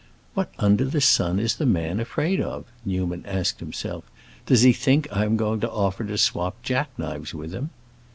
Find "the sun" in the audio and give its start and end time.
0.85-1.37